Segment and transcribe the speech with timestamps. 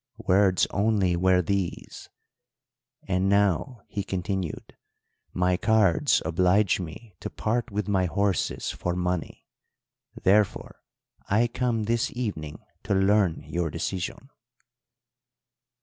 [0.25, 2.09] "Words only were these.
[3.07, 4.75] 'And now,' he continued
[5.31, 9.45] 'my cards oblige me to part with my horses for money;
[10.23, 10.81] therefore
[11.29, 14.31] I come this evening to learn your decision.'